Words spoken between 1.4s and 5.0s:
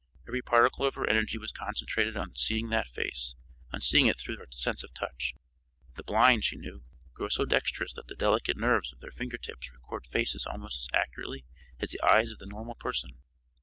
concentrated on seeing that face on seeing it through her sense of